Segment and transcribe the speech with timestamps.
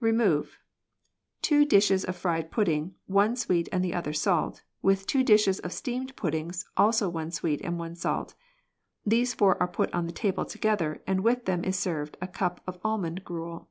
[0.00, 0.56] Remove.—
[1.42, 5.74] Two dishes of fried pudding, one sweet and the other salt, with two dishes of
[5.74, 8.34] steamed puddings, also one sweet and one salt.
[9.04, 12.62] [These four are put on the table together and with them is served a cup
[12.66, 13.68] of almond gruel.